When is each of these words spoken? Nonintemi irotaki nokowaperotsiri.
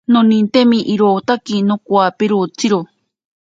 Nonintemi 0.13 0.77
irotaki 0.93 1.55
nokowaperotsiri. 1.67 2.79